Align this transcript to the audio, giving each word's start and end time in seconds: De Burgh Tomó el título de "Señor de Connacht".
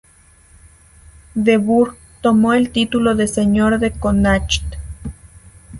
De 1.35 1.57
Burgh 1.57 1.95
Tomó 2.21 2.53
el 2.55 2.71
título 2.71 3.13
de 3.13 3.27
"Señor 3.27 3.77
de 3.77 3.91
Connacht". 3.91 4.63